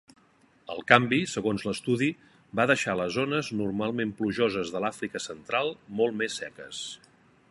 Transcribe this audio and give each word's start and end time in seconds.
El 0.75 0.79
canvi, 0.91 1.19
segons 1.33 1.65
l'estudi, 1.67 2.07
va 2.61 2.65
deixar 2.71 2.95
les 3.01 3.13
zones 3.19 3.51
normalment 3.61 4.15
plujoses 4.21 4.73
de 4.77 4.83
l'Àfrica 4.87 5.23
central 5.29 5.73
molt 6.01 6.21
més 6.23 6.41
seques. 6.43 6.83